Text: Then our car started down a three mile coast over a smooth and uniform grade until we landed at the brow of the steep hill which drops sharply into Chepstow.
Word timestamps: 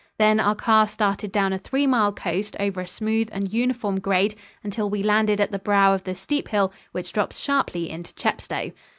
Then 0.17 0.39
our 0.39 0.55
car 0.55 0.87
started 0.87 1.31
down 1.31 1.53
a 1.53 1.59
three 1.59 1.85
mile 1.85 2.11
coast 2.11 2.55
over 2.59 2.81
a 2.81 2.87
smooth 2.87 3.29
and 3.31 3.53
uniform 3.53 3.99
grade 3.99 4.33
until 4.63 4.89
we 4.89 5.03
landed 5.03 5.39
at 5.39 5.51
the 5.51 5.59
brow 5.59 5.93
of 5.93 6.05
the 6.05 6.15
steep 6.15 6.47
hill 6.47 6.73
which 6.91 7.13
drops 7.13 7.39
sharply 7.39 7.87
into 7.87 8.11
Chepstow. 8.15 8.71